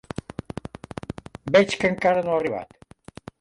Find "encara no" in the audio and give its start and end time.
1.93-2.33